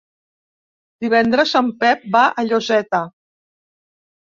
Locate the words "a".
2.45-2.49